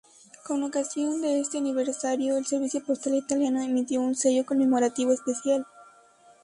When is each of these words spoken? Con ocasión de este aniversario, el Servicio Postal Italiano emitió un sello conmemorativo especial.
Con 0.47 0.63
ocasión 0.63 1.21
de 1.21 1.39
este 1.41 1.59
aniversario, 1.59 2.35
el 2.35 2.47
Servicio 2.47 2.83
Postal 2.83 3.13
Italiano 3.13 3.61
emitió 3.61 4.01
un 4.01 4.15
sello 4.15 4.47
conmemorativo 4.47 5.11
especial. 5.13 5.63